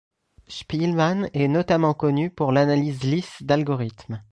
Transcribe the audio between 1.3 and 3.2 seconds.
est notamment connu pour l'analyse